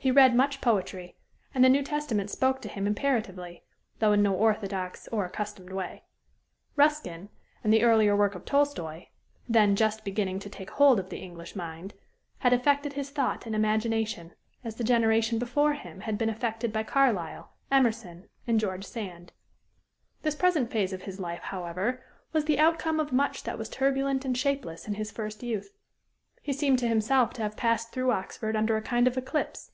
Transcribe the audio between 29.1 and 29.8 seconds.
eclipse.